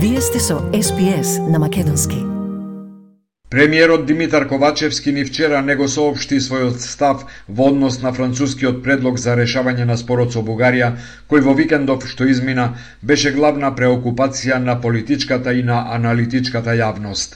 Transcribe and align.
Вие 0.00 0.20
сте 0.20 0.38
со 0.38 0.58
СПС 0.82 1.38
на 1.38 1.58
Македонски. 1.58 2.16
Премиерот 3.50 4.06
Димитар 4.06 4.48
Ковачевски 4.48 5.12
ни 5.12 5.24
вчера 5.24 5.62
него 5.62 5.88
соопшти 5.88 6.38
својот 6.38 6.78
став 6.78 7.24
во 7.48 7.66
однос 7.72 7.98
на 8.02 8.12
францускиот 8.12 8.78
предлог 8.84 9.18
за 9.18 9.34
решавање 9.34 9.88
на 9.90 9.96
спорот 9.98 10.30
со 10.30 10.44
Бугарија, 10.46 10.92
кој 11.26 11.42
во 11.42 11.54
викендов 11.58 12.06
што 12.06 12.30
измина 12.30 12.68
беше 13.02 13.34
главна 13.34 13.72
преокупација 13.74 14.62
на 14.62 14.78
политичката 14.80 15.52
и 15.52 15.66
на 15.66 15.80
аналитичката 15.96 16.78
јавност. 16.78 17.34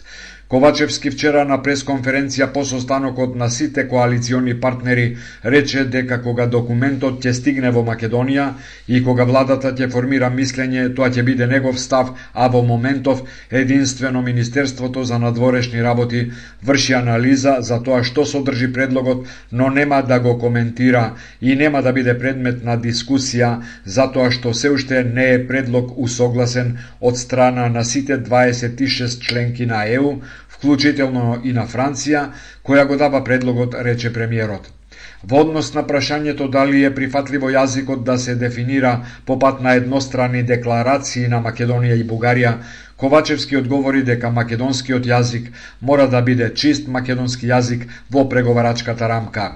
Ковачевски 0.53 1.09
вчера 1.09 1.47
на 1.49 1.57
пресконференција 1.65 2.51
по 2.53 2.61
состанокот 2.69 3.37
на 3.41 3.47
сите 3.51 3.87
коалициони 3.89 4.53
партнери 4.61 5.05
рече 5.45 5.85
дека 5.93 6.19
кога 6.21 6.45
документот 6.55 7.23
ќе 7.25 7.31
стигне 7.39 7.71
во 7.73 7.81
Македонија 7.87 8.51
и 8.85 9.01
кога 9.07 9.25
владата 9.25 9.71
ќе 9.73 9.89
формира 9.95 10.29
мислење, 10.29 10.91
тоа 10.93 11.09
ќе 11.09 11.25
биде 11.25 11.47
негов 11.49 11.79
став, 11.81 12.11
а 12.35 12.51
во 12.53 12.61
моментов 12.69 13.23
единствено 13.51 14.21
Министерството 14.27 15.05
за 15.05 15.19
надворешни 15.23 15.81
работи 15.83 16.21
врши 16.63 16.99
анализа 17.01 17.57
за 17.61 17.81
тоа 17.81 18.03
што 18.05 18.27
содржи 18.29 18.69
предлогот, 18.77 19.25
но 19.53 19.71
нема 19.71 20.03
да 20.03 20.21
го 20.21 20.37
коментира 20.39 21.15
и 21.41 21.57
нема 21.57 21.81
да 21.83 21.97
биде 21.97 22.19
предмет 22.19 22.61
на 22.61 22.77
дискусија 22.77 23.55
затоа 23.87 24.29
што 24.29 24.53
се 24.53 24.77
уште 24.77 25.01
не 25.03 25.33
е 25.33 25.41
предлог 25.49 25.97
усогласен 25.97 26.77
од 27.01 27.17
страна 27.17 27.73
на 27.73 27.89
сите 27.89 28.21
26 28.21 29.25
членки 29.25 29.65
на 29.67 29.89
ЕУ, 29.89 30.21
вклучително 30.49 31.41
и 31.45 31.53
на 31.53 31.67
Франција, 31.67 32.29
која 32.65 32.87
го 32.87 32.97
дава 32.97 33.25
предлогот, 33.25 33.75
рече 33.75 34.13
премиерот. 34.13 34.82
Во 35.31 35.41
однос 35.45 35.75
на 35.75 35.83
прашањето 35.87 36.49
дали 36.51 36.85
е 36.85 36.95
прифатливо 36.95 37.51
јазикот 37.55 38.03
да 38.05 38.19
се 38.19 38.35
дефинира 38.35 38.95
по 39.27 39.39
пат 39.39 39.61
на 39.63 39.75
еднострани 39.79 40.43
декларации 40.43 41.29
на 41.29 41.39
Македонија 41.45 41.99
и 42.01 42.07
Бугарија, 42.07 42.55
Ковачевски 43.03 43.57
одговори 43.59 44.01
дека 44.07 44.29
македонскиот 44.31 45.07
јазик 45.11 45.47
мора 45.81 46.05
да 46.11 46.21
биде 46.23 46.47
чист 46.55 46.89
македонски 46.97 47.49
јазик 47.51 47.87
во 48.17 48.23
преговарачката 48.35 49.09
рамка. 49.13 49.47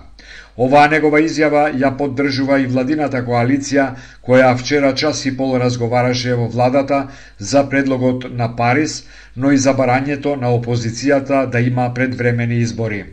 Оваа 0.56 0.88
негова 0.94 1.20
изјава 1.26 1.66
ја 1.82 1.92
поддржува 1.98 2.58
и 2.62 2.66
владината 2.72 3.20
коалиција, 3.26 3.84
која 4.26 4.54
вчера 4.62 4.94
час 5.02 5.26
и 5.30 5.36
пол 5.36 5.54
разговараше 5.62 6.34
во 6.40 6.48
владата 6.56 7.00
за 7.38 7.62
предлогот 7.74 8.26
на 8.30 8.48
Парис, 8.56 9.04
но 9.36 9.52
и 9.52 9.58
за 9.58 9.74
барањето 9.74 10.34
на 10.40 10.50
опозицијата 10.56 11.46
да 11.50 11.60
има 11.60 11.92
предвремени 11.94 12.58
избори. 12.66 13.04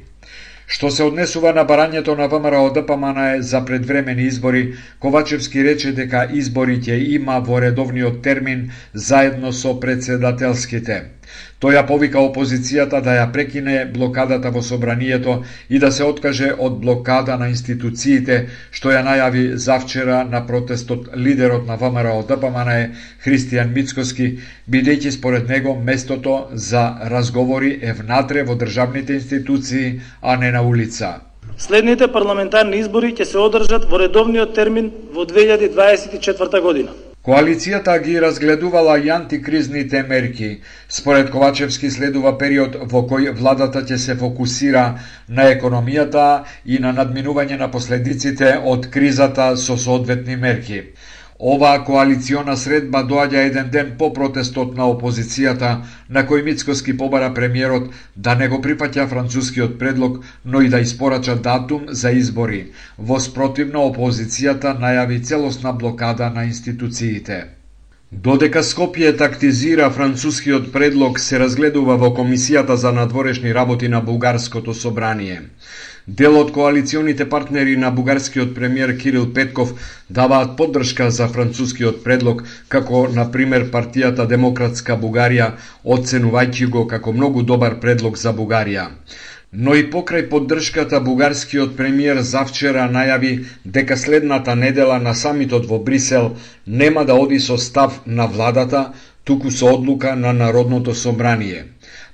Што 0.67 0.89
се 0.92 1.03
однесува 1.03 1.52
на 1.52 1.64
барањето 1.66 2.16
на 2.16 2.28
ВМРО 2.28 2.69
ДПМН 2.69 3.42
за 3.42 3.61
предвремени 3.61 4.23
избори, 4.23 4.61
Ковачевски 5.00 5.64
рече 5.64 5.92
дека 5.92 6.25
избори 6.31 6.78
ќе 6.80 7.00
има 7.16 7.39
во 7.39 7.59
редовниот 7.59 8.22
термин 8.22 8.69
заедно 8.94 9.52
со 9.53 9.73
председателските. 9.80 11.03
Тој 11.63 11.77
ја 11.77 11.83
повика 11.87 12.19
опозицијата 12.19 12.99
да 13.01 13.13
ја 13.15 13.27
прекине 13.31 13.85
блокадата 13.93 14.49
во 14.51 14.61
собранието 14.61 15.43
и 15.69 15.79
да 15.79 15.91
се 15.91 16.03
откаже 16.03 16.51
од 16.59 16.79
блокада 16.81 17.37
на 17.39 17.47
институциите, 17.53 18.49
што 18.71 18.91
ја 18.91 19.03
најави 19.07 19.43
завчера 19.55 20.23
на 20.23 20.41
протестот 20.47 21.07
лидерот 21.15 21.67
на 21.67 21.77
ВМРО 21.77 22.23
ДПМН 22.27 22.71
Христијан 23.25 23.71
Мицкоски, 23.75 24.27
бидејќи 24.69 25.11
според 25.11 25.47
него 25.49 25.75
местото 25.75 26.49
за 26.53 26.83
разговори 27.15 27.79
е 27.81 27.93
внатре 27.93 28.43
во 28.43 28.55
државните 28.55 29.13
институции, 29.13 30.01
а 30.21 30.35
не 30.35 30.51
на 30.51 30.61
улица. 30.61 31.21
Следните 31.57 32.07
парламентарни 32.11 32.79
избори 32.83 33.13
ќе 33.13 33.29
се 33.29 33.39
одржат 33.39 33.87
во 33.89 34.03
редовниот 34.03 34.53
термин 34.53 34.91
во 35.13 35.23
2024 35.23 36.61
година. 36.61 36.91
Коалицијата 37.23 37.93
ги 38.03 38.19
разгледувала 38.21 38.99
и 38.99 39.09
антикризните 39.09 40.03
мерки. 40.03 40.59
Според 40.89 41.29
Ковачевски 41.31 41.91
следува 41.91 42.33
период 42.38 42.75
во 42.91 43.02
кој 43.07 43.31
владата 43.38 43.79
ќе 43.79 43.97
се 44.06 44.16
фокусира 44.19 44.81
на 45.29 45.45
економијата 45.53 46.25
и 46.66 46.81
на 46.84 46.91
надминување 46.91 47.56
на 47.61 47.69
последиците 47.72 48.50
од 48.73 48.89
кризата 48.91 49.45
со 49.57 49.78
соодветни 49.78 50.35
мерки. 50.35 50.81
Оваа 51.51 51.79
коалициона 51.83 52.53
средба 52.59 52.99
доаѓа 53.07 53.39
еден 53.45 53.71
ден 53.71 53.87
по 53.99 54.07
протестот 54.17 54.77
на 54.77 54.85
опозицијата, 54.91 55.71
на 56.17 56.21
кој 56.29 56.43
Мицкоски 56.45 56.93
побара 57.01 57.33
премиерот 57.39 57.89
да 58.27 58.35
не 58.41 58.47
го 58.53 58.59
припаќа 58.63 59.07
францускиот 59.13 59.73
предлог, 59.81 60.21
но 60.45 60.61
и 60.61 60.69
да 60.75 60.79
испорача 60.85 61.35
датум 61.47 61.89
за 62.03 62.13
избори. 62.19 62.61
Во 62.97 63.19
спротивно 63.19 63.83
опозицијата 63.89 64.71
најави 64.85 65.19
целосна 65.31 65.73
блокада 65.83 66.31
на 66.37 66.45
институциите. 66.51 67.41
Додека 68.13 68.63
Скопје 68.63 69.11
тактизира 69.17 69.89
францускиот 69.89 70.71
предлог 70.71 71.19
се 71.19 71.43
разгледува 71.43 71.95
во 71.97 72.13
Комисијата 72.21 72.79
за 72.85 72.91
надворешни 72.95 73.53
работи 73.53 73.87
на 73.87 74.01
Бугарското 74.01 74.73
собрание. 74.73 75.41
Дел 76.08 76.34
од 76.38 76.50
коалиционите 76.52 77.25
партнери 77.31 77.78
на 77.80 77.90
бугарскиот 77.91 78.50
премиер 78.56 78.91
Кирил 78.97 79.28
Петков 79.34 79.69
даваат 80.09 80.58
поддршка 80.58 81.09
за 81.12 81.28
францускиот 81.28 82.03
предлог, 82.03 82.44
како 82.68 83.08
на 83.08 83.24
пример 83.31 83.69
партијата 83.72 84.25
Демократска 84.28 84.97
Бугарија, 85.00 85.47
оценувајќи 85.86 86.68
го 86.75 86.84
како 86.88 87.14
многу 87.14 87.44
добар 87.44 87.80
предлог 87.80 88.18
за 88.18 88.34
Бугарија. 88.34 88.90
Но 89.53 89.75
и 89.80 89.88
покрај 89.96 90.28
поддршката 90.30 91.00
бугарскиот 91.00 91.78
премиер 91.78 92.20
завчера 92.20 92.90
најави 92.91 93.34
дека 93.64 93.96
следната 93.96 94.56
недела 94.56 95.00
на 95.00 95.16
самитот 95.16 95.72
во 95.72 95.80
Брисел 95.80 96.34
нема 96.68 97.06
да 97.06 97.16
оди 97.16 97.40
со 97.40 97.58
став 97.58 98.02
на 98.06 98.28
владата, 98.28 98.91
туку 99.24 99.52
со 99.52 99.72
одлука 99.72 100.16
на 100.16 100.34
Народното 100.34 100.94
собрание. 100.94 101.66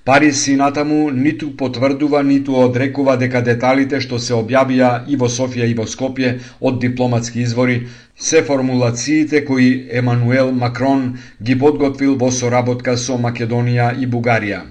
Парис 0.05 0.47
и 0.47 0.55
натаму 0.55 1.11
ниту 1.11 1.49
потврдува, 1.57 2.23
ниту 2.23 2.55
одрекува 2.55 3.17
дека 3.19 3.41
деталите 3.43 3.99
што 4.05 4.19
се 4.25 4.33
објавија 4.37 4.91
и 5.11 5.17
во 5.19 5.27
Софија 5.33 5.67
и 5.67 5.75
во 5.79 5.85
Скопје 5.93 6.31
од 6.61 6.79
дипломатски 6.79 7.41
извори 7.43 7.75
се 8.15 8.41
формулациите 8.47 9.43
кои 9.45 9.67
Емануел 10.01 10.51
Макрон 10.63 11.03
ги 11.43 11.59
подготвил 11.59 12.15
во 12.15 12.31
соработка 12.31 12.95
со 12.97 13.19
Македонија 13.27 13.91
и 13.99 14.07
Бугарија. 14.07 14.63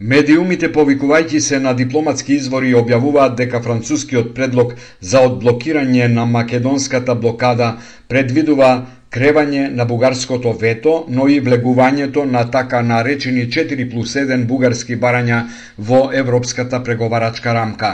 Медиумите 0.00 0.72
повикувајќи 0.72 1.38
се 1.40 1.60
на 1.60 1.76
дипломатски 1.76 2.34
извори 2.34 2.72
објавуваат 2.80 3.36
дека 3.36 3.60
францускиот 3.62 4.34
предлог 4.34 4.74
за 5.00 5.20
одблокирање 5.28 6.08
на 6.08 6.24
македонската 6.26 7.14
блокада 7.14 7.76
предвидува 8.08 8.72
кревање 9.14 9.68
на 9.70 9.84
бугарското 9.84 10.52
вето, 10.60 10.94
но 11.08 11.28
и 11.28 11.40
влегувањето 11.40 12.24
на 12.36 12.44
така 12.50 12.82
наречени 12.82 13.46
4 13.56 13.90
плюс 13.90 14.14
1 14.22 14.46
бугарски 14.50 14.96
барања 14.96 15.44
во 15.78 16.00
европската 16.22 16.82
преговарачка 16.82 17.54
рамка. 17.54 17.92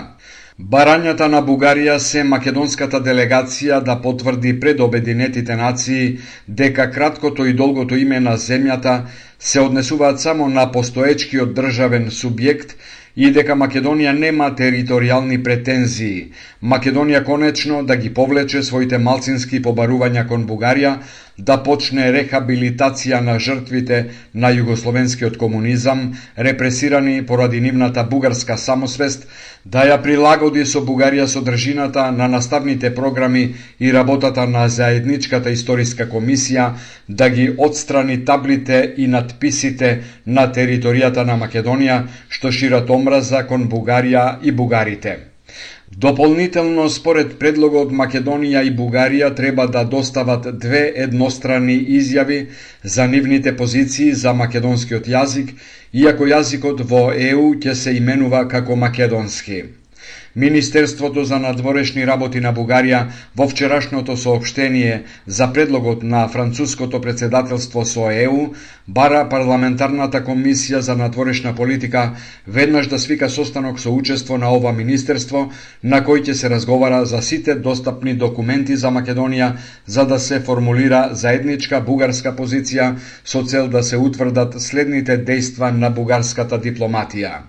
Барањата 0.61 1.27
на 1.33 1.39
Бугарија 1.41 1.95
се 2.05 2.23
македонската 2.25 2.99
делегација 3.01 3.79
да 3.85 3.95
потврди 4.03 4.53
пред 4.61 4.81
Обединетите 4.81 5.57
нации 5.57 6.19
дека 6.49 6.91
краткото 6.91 7.47
и 7.47 7.53
долгото 7.53 7.97
име 7.97 8.21
на 8.21 8.37
земјата 8.37 9.01
се 9.39 9.61
однесуваат 9.61 10.21
само 10.21 10.49
на 10.49 10.67
постоечкиот 10.73 11.55
државен 11.57 12.11
субјект 12.11 12.77
и 13.17 13.31
дека 13.35 13.57
Македонија 13.59 14.13
нема 14.17 14.51
територијални 14.57 15.43
претензии. 15.43 16.31
Македонија 16.63 17.25
конечно 17.25 17.83
да 17.87 17.97
ги 17.97 18.13
повлече 18.15 18.63
своите 18.63 18.99
малцински 18.99 19.63
побарувања 19.63 20.27
кон 20.29 20.47
Бугарија, 20.47 20.99
да 21.41 21.57
почне 21.65 22.11
рехабилитација 22.13 23.21
на 23.25 23.39
жртвите 23.41 24.01
на 24.35 24.51
југословенскиот 24.53 25.39
комунизам, 25.41 26.03
репресирани 26.39 27.23
поради 27.27 27.61
нивната 27.61 28.05
бугарска 28.05 28.57
самосвест, 28.59 29.27
да 29.65 29.85
ја 29.89 29.97
прилагоди 30.03 30.65
со 30.67 30.81
Бугарија 30.85 31.27
содржината 31.29 32.11
на 32.13 32.29
наставните 32.29 32.95
програми 32.95 33.55
и 33.81 33.93
работата 33.93 34.47
на 34.47 34.69
заедничката 34.69 35.51
историска 35.51 36.09
комисија, 36.09 36.71
да 37.09 37.31
ги 37.31 37.51
отстрани 37.59 38.25
таблите 38.25 38.95
и 38.97 39.07
надписите 39.07 40.01
на 40.27 40.49
територијата 40.53 41.25
на 41.25 41.37
Македонија, 41.41 42.03
што 42.29 42.53
шират 42.53 42.91
омраза 42.91 43.47
кон 43.47 43.69
Бугарија 43.69 44.39
и 44.43 44.53
бугарите. 44.53 45.30
Дополнително, 45.99 46.85
според 46.89 47.33
предлогот 47.39 47.91
Македонија 47.91 48.61
и 48.63 48.71
Бугарија 48.71 49.35
треба 49.37 49.67
да 49.67 49.83
достават 49.85 50.47
две 50.59 50.93
едностранни 50.97 51.75
изјави 51.99 52.47
за 52.85 53.07
нивните 53.07 53.57
позиции 53.57 54.15
за 54.15 54.33
македонскиот 54.33 55.11
јазик, 55.11 55.51
иако 55.93 56.31
јазикот 56.31 56.87
во 56.87 57.03
ЕУ 57.11 57.55
ќе 57.59 57.75
се 57.75 57.97
именува 57.99 58.47
како 58.49 58.77
македонски. 58.77 59.80
Министерството 60.37 61.25
за 61.25 61.39
надворешни 61.39 62.07
работи 62.07 62.41
на 62.41 62.53
Бугарија 62.55 62.99
во 63.37 63.49
вчерашното 63.51 64.15
соопштение 64.17 65.03
за 65.27 65.49
предлогот 65.53 66.03
на 66.03 66.29
француското 66.29 67.01
председателство 67.01 67.83
со 67.85 68.07
ЕУ 68.11 68.55
бара 68.89 69.25
парламентарната 69.29 70.23
комисија 70.23 70.79
за 70.79 70.95
надворешна 70.97 71.55
политика 71.55 72.05
веднаш 72.47 72.87
да 72.87 72.99
свика 72.99 73.31
состанок 73.31 73.81
со 73.81 73.91
учество 73.91 74.39
на 74.39 74.55
ова 74.55 74.73
министерство 74.73 75.51
на 75.83 76.01
кој 76.07 76.23
ќе 76.23 76.33
се 76.33 76.51
разговара 76.51 77.05
за 77.07 77.23
сите 77.23 77.55
достапни 77.55 78.15
документи 78.15 78.77
за 78.77 78.95
Македонија 78.95 79.53
за 79.87 80.07
да 80.07 80.19
се 80.19 80.41
формулира 80.41 81.09
заедничка 81.13 81.81
бугарска 81.81 82.37
позиција 82.39 82.95
со 83.25 83.43
цел 83.43 83.69
да 83.69 83.83
се 83.83 83.97
утврдат 83.97 84.61
следните 84.63 85.19
дејства 85.19 85.71
на 85.75 85.91
бугарската 85.91 86.61
дипломатија. 86.61 87.41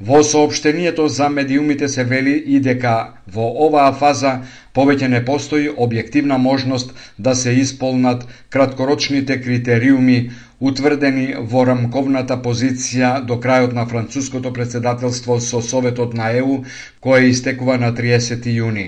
Во 0.00 0.22
сообштението 0.22 1.08
за 1.08 1.28
медиумите 1.28 1.88
се 1.88 2.04
вели 2.04 2.34
и 2.46 2.60
дека 2.60 2.92
во 3.34 3.46
оваа 3.66 3.92
фаза 3.92 4.32
повеќе 4.74 5.08
не 5.14 5.20
постои 5.24 5.64
објективна 5.86 6.36
можност 6.38 6.92
да 7.18 7.34
се 7.34 7.54
исполнат 7.62 8.22
краткорочните 8.56 9.40
критериуми 9.42 10.30
утврдени 10.60 11.24
во 11.50 11.64
рамковната 11.66 12.36
позиција 12.44 13.10
до 13.26 13.40
крајот 13.42 13.74
на 13.74 13.86
француското 13.90 14.52
председателство 14.52 15.40
со 15.40 15.62
Советот 15.62 16.14
на 16.14 16.30
ЕУ, 16.30 16.62
кое 17.00 17.26
истекува 17.30 17.78
на 17.78 17.90
30 17.92 18.46
јуни. 18.54 18.86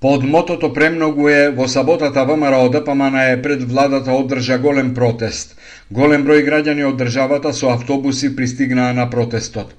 Под 0.00 0.22
мотото 0.22 0.72
премногу 0.72 1.28
е 1.28 1.50
во 1.50 1.66
саботата 1.68 2.24
ВМРО 2.24 2.68
ДПМН 2.68 3.16
е 3.32 3.42
пред 3.42 3.62
владата 3.72 4.12
одржа 4.12 4.58
голем 4.58 4.94
протест. 4.94 5.56
Голем 5.90 6.22
број 6.22 6.46
граѓани 6.46 6.86
од 6.86 7.02
државата 7.02 7.52
со 7.52 7.74
автобуси 7.74 8.36
пристигнаа 8.36 8.92
на 8.92 9.10
протестот. 9.10 9.74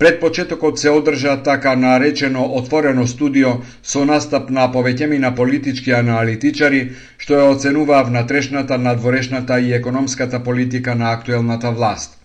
Пред 0.00 0.20
почетокот 0.20 0.78
се 0.78 0.90
одржа 0.90 1.42
така 1.42 1.76
наречено 1.76 2.44
отворено 2.56 3.06
студио 3.06 3.48
со 3.82 4.04
настап 4.08 4.46
на 4.50 4.62
повеќемина 4.72 5.30
политички 5.36 5.92
аналитичари 5.92 6.78
што 7.20 7.34
ја 7.36 7.48
оценуваа 7.54 8.06
внатрешната, 8.08 8.78
надворешната 8.78 9.58
и 9.60 9.74
економската 9.76 10.40
политика 10.44 10.94
на 10.94 11.10
актуелната 11.12 11.70
власт. 11.70 12.16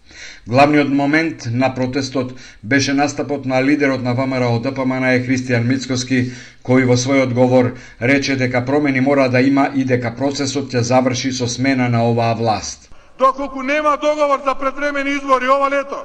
Главниот 0.47 0.89
момент 0.89 1.47
на 1.51 1.73
протестот 1.75 2.31
беше 2.63 2.93
настапот 2.93 3.45
на 3.45 3.59
лидерот 3.63 4.03
на 4.03 4.13
ВМРО 4.13 4.59
ДПМН 4.59 5.09
е 5.09 5.19
Христијан 5.25 5.67
Мицкоски, 5.67 6.31
кој 6.63 6.87
во 6.87 6.95
својот 6.95 7.33
говор 7.33 7.73
рече 8.01 8.37
дека 8.39 8.61
промени 8.65 9.01
мора 9.01 9.27
да 9.29 9.41
има 9.41 9.65
и 9.75 9.83
дека 9.83 10.13
процесот 10.15 10.71
ќе 10.71 10.79
заврши 10.79 11.33
со 11.33 11.47
смена 11.47 11.89
на 11.89 12.05
оваа 12.07 12.39
власт. 12.39 12.87
Доколку 13.19 13.63
нема 13.63 13.97
договор 13.99 14.39
за 14.45 14.55
предвремени 14.55 15.11
избори 15.19 15.51
ова 15.51 15.69
лето, 15.69 15.99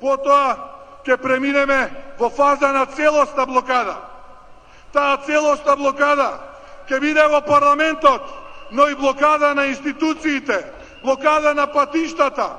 потоа 0.00 0.75
ќе 1.06 1.16
преминеме 1.22 1.90
во 2.18 2.30
фаза 2.30 2.72
на 2.72 2.86
целосна 2.86 3.46
блокада. 3.46 3.96
Таа 4.92 5.22
целосна 5.26 5.76
блокада 5.76 6.30
ќе 6.88 7.00
биде 7.00 7.26
во 7.30 7.40
парламентот, 7.40 8.22
но 8.70 8.88
и 8.88 8.94
блокада 8.94 9.54
на 9.54 9.66
институциите, 9.66 10.64
блокада 11.02 11.54
на 11.54 11.66
патиштата, 11.66 12.50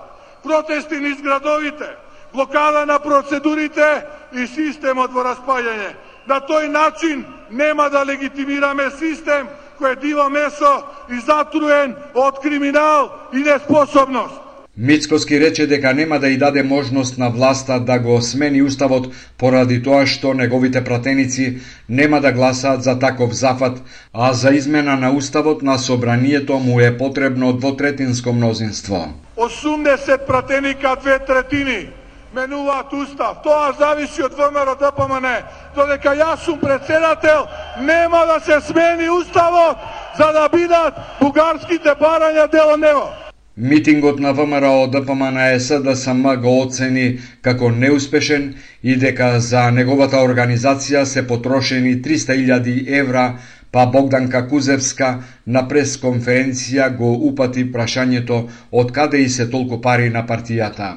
протести 0.43 0.99
низ 0.99 1.21
градовите, 1.21 1.95
блокада 2.33 2.85
на 2.85 2.99
процедурите 2.99 4.05
и 4.31 4.47
системот 4.47 5.11
во 5.11 5.23
распаѓање. 5.23 5.93
На 6.27 6.39
тој 6.39 6.67
начин 6.67 7.25
нема 7.49 7.89
да 7.89 8.03
легитимираме 8.03 8.91
систем 8.99 9.47
кој 9.79 9.91
е 9.91 10.01
диво 10.01 10.29
месо 10.29 10.83
и 11.09 11.19
затруен 11.19 11.95
од 12.13 12.39
криминал 12.41 13.11
и 13.33 13.43
неспособност. 13.43 14.46
Мицкоски 14.79 15.39
рече 15.39 15.65
дека 15.65 15.89
нема 15.97 16.19
да 16.21 16.29
ја 16.29 16.37
даде 16.37 16.63
можност 16.63 17.17
на 17.17 17.29
власта 17.33 17.79
да 17.79 17.97
го 17.99 18.21
смени 18.21 18.61
уставот 18.61 19.07
поради 19.37 19.79
тоа 19.81 20.05
што 20.05 20.33
неговите 20.37 20.83
пратеници 20.85 21.61
нема 21.89 22.21
да 22.21 22.31
гласаат 22.31 22.83
за 22.83 22.99
таков 22.99 23.33
зафат, 23.33 23.81
а 24.13 24.33
за 24.33 24.51
измена 24.51 24.95
на 24.95 25.11
уставот 25.11 25.61
на 25.61 25.77
собранието 25.77 26.59
му 26.59 26.79
е 26.79 26.97
потребно 26.97 27.53
двотретинско 27.53 28.33
мнозинство. 28.33 29.13
80 29.37 30.25
пратеника, 30.27 30.95
две 31.01 31.19
третини 31.19 31.89
менуваат 32.35 32.93
устав. 32.93 33.41
Тоа 33.43 33.73
зависи 33.79 34.21
од 34.21 34.33
ВМРО 34.37 34.75
ДПМН. 34.77 35.27
Додека 35.75 36.13
јас 36.13 36.45
сум 36.45 36.59
председател, 36.59 37.47
нема 37.81 38.25
да 38.29 38.39
се 38.39 38.61
смени 38.61 39.09
уставот 39.09 39.77
за 40.17 40.31
да 40.33 40.49
бидат 40.49 40.93
бугарските 41.19 41.97
барања 41.97 42.51
дел 42.51 42.73
од 42.73 42.79
него. 42.79 43.26
Митингот 43.59 44.19
на 44.19 44.33
ВМРО 44.33 44.87
ДПМН 44.87 45.59
СДСМ 45.59 46.21
да 46.23 46.37
го 46.37 46.61
оцени 46.61 47.19
како 47.41 47.71
неуспешен 47.71 48.55
и 48.83 48.95
дека 48.95 49.39
за 49.39 49.71
неговата 49.71 50.19
организација 50.21 51.01
се 51.03 51.23
потрошени 51.27 51.95
300.000 52.05 52.99
евра, 52.99 53.39
па 53.71 53.85
Богданка 53.85 54.43
Кузевска 54.47 55.23
на 55.47 55.63
пресконференција 55.71 56.91
го 56.99 57.09
упати 57.29 57.63
прашањето 57.71 58.43
од 58.71 58.91
каде 58.91 59.23
и 59.25 59.29
се 59.29 59.49
толку 59.49 59.81
пари 59.81 60.13
на 60.13 60.21
партијата. 60.21 60.93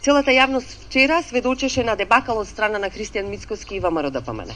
Целата 0.00 0.30
јавност 0.30 0.86
вчера 0.86 1.18
сведочеше 1.26 1.82
на 1.82 1.96
дебакал 1.96 2.38
од 2.38 2.46
страна 2.46 2.78
на 2.78 2.86
Христијан 2.86 3.26
Мицкоски 3.34 3.76
и 3.76 3.80
ВМРО 3.80 4.14
ДПМН. 4.14 4.54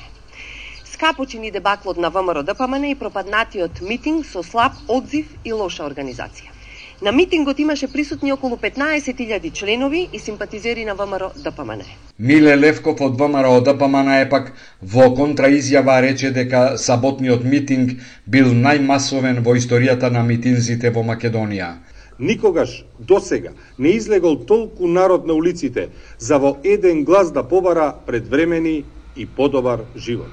Скапочини 0.85 1.51
дебаклот 1.51 1.99
на 1.99 2.15
ВМРО 2.15 2.47
ДПМН 2.47 2.85
и 2.85 2.95
пропаднатиот 2.95 3.83
митинг 3.83 4.27
со 4.27 4.43
слаб 4.43 4.79
одзив 4.87 5.27
и 5.45 5.53
лоша 5.53 5.83
организација. 5.83 6.60
На 7.03 7.13
митингот 7.13 7.59
имаше 7.59 7.93
присутни 7.93 8.33
околу 8.33 8.57
15.000 8.57 9.53
членови 9.53 10.09
и 10.13 10.19
симпатизери 10.19 10.85
на 10.85 10.95
ВМРО 10.95 11.31
ДПМН. 11.45 11.83
Миле 12.19 12.57
Левков 12.57 13.01
од 13.01 13.17
ВМРО 13.17 13.61
ДПМН 13.61 14.21
е 14.21 14.29
пак 14.29 14.53
во 14.83 15.09
контраизјава 15.17 16.03
рече 16.05 16.29
дека 16.31 16.77
саботниот 16.77 17.41
митинг 17.45 17.97
бил 18.27 18.53
најмасовен 18.53 19.41
во 19.41 19.57
историјата 19.57 20.13
на 20.13 20.21
митинзите 20.21 20.93
во 20.93 21.01
Македонија. 21.01 21.81
Никогаш 22.19 22.85
до 22.99 23.21
сега 23.21 23.57
не 23.79 23.97
излегол 23.97 24.37
толку 24.45 24.87
народ 24.87 25.27
на 25.27 25.33
улиците 25.33 25.89
за 26.19 26.39
во 26.39 26.59
еден 26.65 27.05
глас 27.05 27.33
да 27.33 27.49
побара 27.49 27.95
предвремени 28.07 28.85
и 29.17 29.27
подобар 29.27 29.81
живот. 29.97 30.29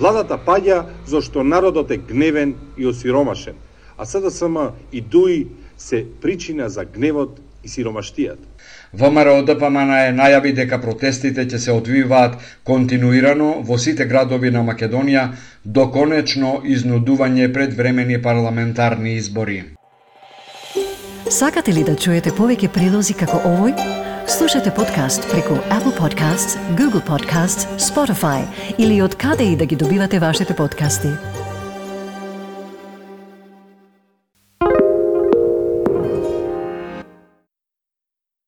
Владата 0.00 0.34
паѓа 0.46 0.86
зашто 1.06 1.44
народот 1.44 1.90
е 1.90 1.96
гневен 1.96 2.54
и 2.78 2.86
осиромашен, 2.86 3.54
а 3.96 4.04
СДСМ 4.04 4.74
и 4.92 5.00
ДУИ 5.00 5.46
се 5.84 6.04
причина 6.22 6.68
за 6.68 6.84
гневот 6.84 7.40
и 7.64 7.68
сиромаштијата. 7.68 8.44
ВМРО 8.92 9.42
ДПМН 9.44 9.90
е 9.98 10.12
најави 10.16 10.52
дека 10.56 10.78
протестите 10.80 11.44
ќе 11.44 11.58
се 11.58 11.72
одвиваат 11.76 12.36
континуирано 12.64 13.50
во 13.68 13.78
сите 13.78 14.06
градови 14.08 14.52
на 14.54 14.62
Македонија 14.64 15.24
до 15.64 15.88
конечно 15.96 16.60
изнудување 16.76 17.52
пред 17.52 17.76
времени 17.76 18.20
парламентарни 18.22 19.16
избори. 19.16 19.62
Сакате 21.28 21.72
ли 21.72 21.84
да 21.84 21.96
чуете 21.96 22.32
повеќе 22.40 22.72
прилози 22.72 23.16
како 23.20 23.40
овој? 23.44 23.76
Слушате 24.28 24.70
подкаст 24.70 25.28
преку 25.30 25.60
Apple 25.68 25.96
Podcasts, 26.00 26.56
Google 26.80 27.04
Podcasts, 27.04 27.68
Spotify 27.76 28.44
или 28.78 29.02
од 29.02 29.16
каде 29.20 29.52
и 29.52 29.56
да 29.56 29.66
ги 29.66 29.76
добивате 29.76 30.18
вашите 30.18 30.56
подкасти. 30.56 31.12